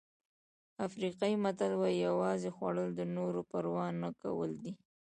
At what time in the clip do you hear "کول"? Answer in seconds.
4.21-4.51